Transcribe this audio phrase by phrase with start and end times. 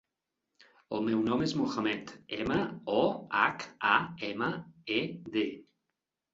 [0.95, 2.59] El meu nom és Mohamed: ema,
[2.95, 3.05] o,
[3.43, 3.95] hac, a,
[4.33, 4.51] ema,
[4.99, 5.01] e,
[5.39, 5.49] de.